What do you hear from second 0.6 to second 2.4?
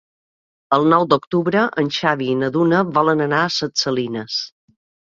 El nou d'octubre en Xavi